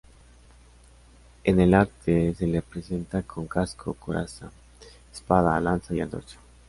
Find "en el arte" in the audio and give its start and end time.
1.43-2.33